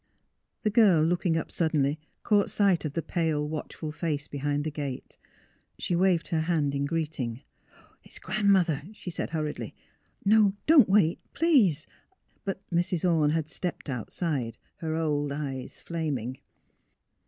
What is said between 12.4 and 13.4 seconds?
But Mrs. Orne